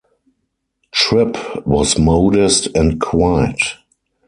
[0.91, 3.59] Tripp was modest and quiet.